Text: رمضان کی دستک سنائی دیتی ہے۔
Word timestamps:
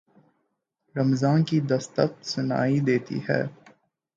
رمضان 0.95 1.43
کی 1.43 1.57
دستک 1.61 2.11
سنائی 2.23 2.79
دیتی 2.79 3.19
ہے۔ 3.29 3.41